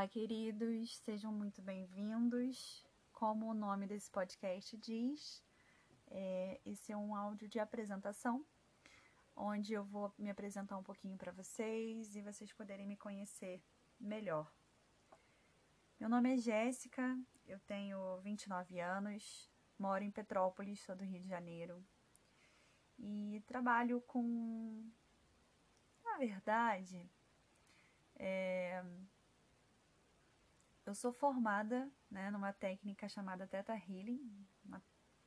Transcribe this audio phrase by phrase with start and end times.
[0.00, 2.82] Olá, queridos, sejam muito bem-vindos.
[3.12, 5.44] Como o nome desse podcast diz,
[6.10, 8.42] é, esse é um áudio de apresentação,
[9.36, 13.62] onde eu vou me apresentar um pouquinho para vocês e vocês poderem me conhecer
[14.00, 14.50] melhor.
[15.98, 17.14] Meu nome é Jéssica,
[17.46, 21.84] eu tenho 29 anos, moro em Petrópolis, sou do Rio de Janeiro,
[22.98, 24.82] e trabalho com.
[26.02, 27.06] Na verdade,
[28.16, 28.82] é...
[30.86, 34.20] eu sou formada né, numa técnica chamada Theta Healing,
[34.64, 34.82] uma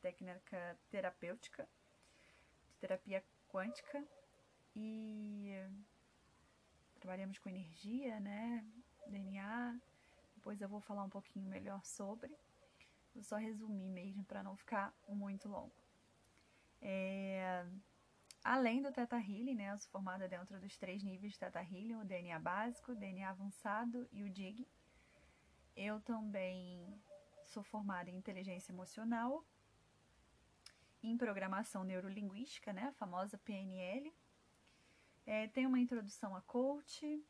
[0.00, 1.68] técnica terapêutica,
[2.68, 4.04] de terapia quântica,
[4.74, 5.54] e
[7.00, 8.64] trabalhamos com energia, né,
[9.06, 9.80] DNA.
[10.34, 12.36] Depois eu vou falar um pouquinho melhor sobre.
[13.14, 15.72] Vou só resumir mesmo para não ficar muito longo.
[16.82, 17.64] É,
[18.44, 21.96] além do Theta Healing, né, eu sou formada dentro dos três níveis de Theta Healing,
[21.96, 24.68] o DNA básico, o DNA avançado e o DIG.
[25.76, 26.98] Eu também
[27.44, 29.44] sou formada em inteligência emocional,
[31.02, 34.10] em programação neurolinguística, né, a famosa PNL.
[35.26, 37.22] É, tenho uma introdução a coach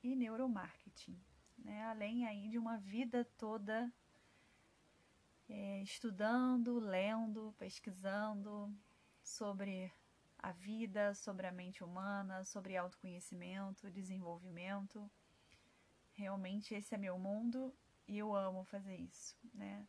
[0.00, 1.20] e neuromarketing,
[1.58, 3.92] né, além aí de uma vida toda
[5.48, 8.72] é, estudando, lendo, pesquisando,
[9.24, 9.92] sobre
[10.38, 15.10] a vida, sobre a mente humana, sobre autoconhecimento, desenvolvimento.
[16.12, 17.74] Realmente esse é meu mundo
[18.08, 19.86] e eu amo fazer isso, né?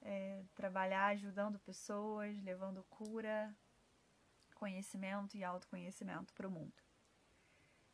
[0.00, 3.54] É, trabalhar ajudando pessoas, levando cura,
[4.54, 6.82] conhecimento e autoconhecimento para o mundo.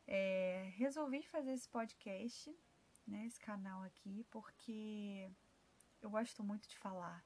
[0.06, 2.54] É, resolvi fazer esse podcast,
[3.06, 5.30] né, esse canal aqui, porque
[6.02, 7.24] eu gosto muito de falar,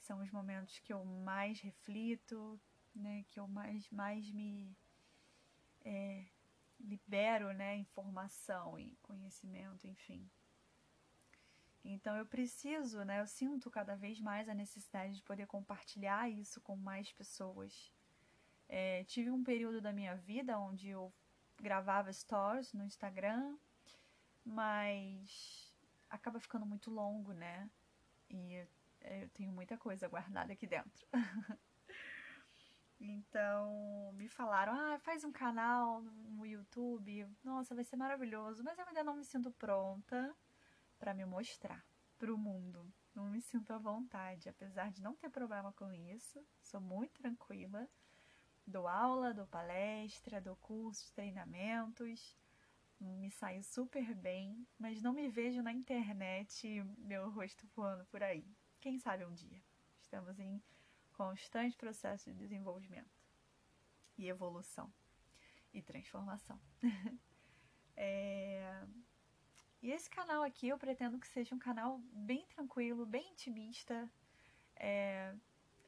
[0.00, 2.60] são os momentos que eu mais reflito,
[2.94, 4.76] né, que eu mais, mais me
[5.84, 6.24] é,
[6.80, 10.30] libero, né, informação e conhecimento, enfim.
[11.88, 16.60] Então eu preciso, né, eu sinto cada vez mais a necessidade de poder compartilhar isso
[16.60, 17.92] com mais pessoas.
[18.68, 21.12] É, tive um período da minha vida onde eu
[21.60, 23.56] gravava stories no Instagram,
[24.44, 25.72] mas
[26.10, 27.70] acaba ficando muito longo, né?
[28.28, 28.66] E
[29.00, 31.06] é, eu tenho muita coisa guardada aqui dentro.
[32.98, 37.28] então, me falaram: ah, faz um canal no YouTube.
[37.44, 38.64] Nossa, vai ser maravilhoso.
[38.64, 40.34] Mas eu ainda não me sinto pronta
[40.98, 41.84] para me mostrar
[42.18, 42.92] para o mundo.
[43.14, 46.44] Não me sinto à vontade, apesar de não ter problema com isso.
[46.60, 47.88] Sou muito tranquila.
[48.66, 52.36] Dou aula, dou palestra, dou cursos, treinamentos.
[52.98, 58.46] Me saio super bem, mas não me vejo na internet meu rosto voando por aí.
[58.80, 59.62] Quem sabe um dia.
[60.00, 60.62] Estamos em
[61.12, 63.24] constante processo de desenvolvimento
[64.18, 64.92] e evolução
[65.72, 66.60] e transformação.
[67.96, 68.86] é...
[69.86, 74.10] E esse canal aqui eu pretendo que seja um canal bem tranquilo, bem intimista,
[74.74, 75.32] é...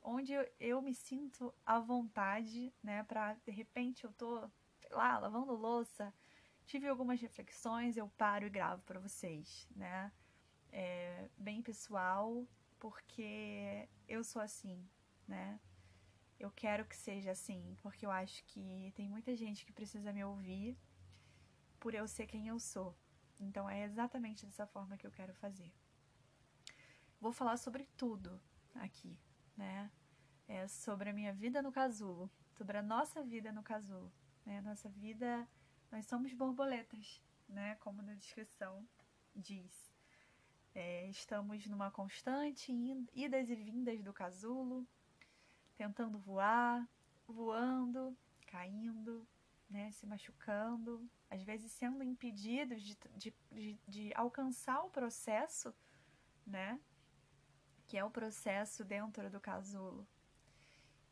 [0.05, 3.03] onde eu, me sinto à vontade, né?
[3.03, 4.49] Para de repente eu tô,
[4.79, 6.15] sei lá, lavando louça,
[6.65, 10.13] tive algumas reflexões, eu paro e gravo para vocês, né?
[10.71, 12.47] É bem pessoal,
[12.79, 14.89] porque eu sou assim,
[15.27, 15.59] né?
[16.39, 20.23] Eu quero que seja assim, porque eu acho que tem muita gente que precisa me
[20.25, 20.79] ouvir
[21.81, 22.95] por eu ser quem eu sou.
[23.39, 25.73] Então é exatamente dessa forma que eu quero fazer.
[27.21, 28.41] Vou falar sobre tudo
[28.75, 29.19] aqui,
[29.57, 29.91] né?
[30.47, 34.13] É sobre a minha vida no casulo, sobre a nossa vida no casulo,
[34.47, 34.61] né?
[34.61, 35.49] Nossa vida,
[35.91, 37.75] nós somos borboletas, né?
[37.77, 38.87] Como na descrição
[39.35, 39.93] diz.
[40.75, 42.73] É, estamos numa constante
[43.13, 44.87] idas e vindas do casulo,
[45.77, 46.89] tentando voar,
[47.27, 48.17] voando,
[48.47, 49.27] caindo,
[49.69, 55.75] né, se machucando, às vezes sendo impedidos de, de, de, de alcançar o processo,
[56.47, 56.81] né,
[57.87, 60.07] que é o processo dentro do casulo.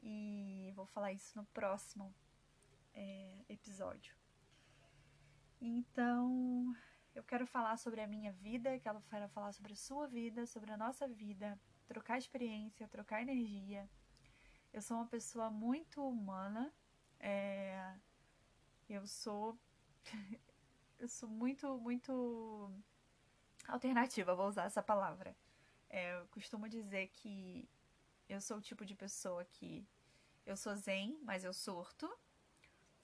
[0.03, 2.15] E vou falar isso no próximo
[2.95, 4.15] é, episódio.
[5.61, 6.75] Então,
[7.15, 9.01] eu quero falar sobre a minha vida, quero
[9.31, 13.89] falar sobre a sua vida, sobre a nossa vida, trocar experiência, trocar energia.
[14.73, 16.73] Eu sou uma pessoa muito humana.
[17.19, 17.95] É...
[18.97, 19.59] Eu sou.
[20.99, 22.73] eu sou muito, muito
[23.69, 25.37] alternativa, vou usar essa palavra.
[25.91, 27.69] É, eu costumo dizer que
[28.27, 29.87] eu sou o tipo de pessoa que
[30.47, 32.11] eu sou zen, mas eu surto.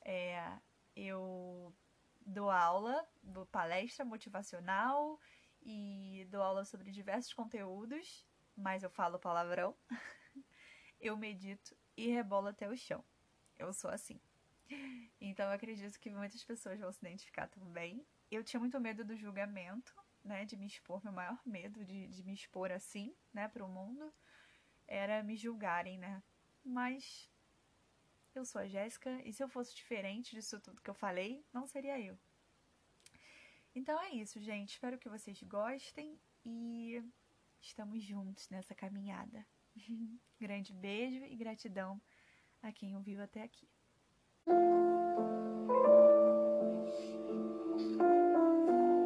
[0.01, 0.59] É,
[0.97, 1.75] eu
[2.25, 5.21] dou aula, dou palestra motivacional
[5.61, 9.77] e dou aula sobre diversos conteúdos, mas eu falo palavrão.
[10.99, 13.05] eu medito e rebolo até o chão.
[13.59, 14.19] Eu sou assim.
[15.21, 18.05] Então eu acredito que muitas pessoas vão se identificar também.
[18.31, 19.95] eu tinha muito medo do julgamento,
[20.25, 20.45] né?
[20.45, 24.13] De me expor, meu maior medo de, de me expor assim, né, para o mundo,
[24.87, 26.23] era me julgarem, né?
[26.65, 27.31] Mas
[28.35, 31.67] eu sou a Jéssica e se eu fosse diferente disso tudo que eu falei, não
[31.67, 32.19] seria eu.
[33.75, 34.73] Então é isso, gente.
[34.73, 37.03] Espero que vocês gostem e
[37.61, 39.47] estamos juntos nessa caminhada.
[40.39, 42.01] Grande beijo e gratidão
[42.61, 43.69] a quem ouviu até aqui.
[44.47, 45.42] うん。